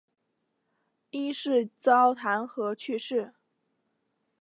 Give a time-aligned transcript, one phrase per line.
[1.11, 3.35] 因事遭弹劾去世。